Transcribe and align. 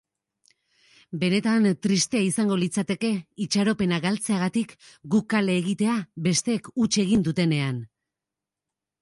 Benetan 1.23 1.67
tristea 1.87 2.23
izango 2.29 2.57
litzateke 2.61 3.11
itxaropena 3.45 4.01
galtzeagatik 4.07 4.75
guk 5.17 5.29
kale 5.35 5.59
egitea 5.63 5.99
besteek 6.31 6.73
huts 6.75 6.91
egin 7.07 7.29
dutenean. 7.31 7.81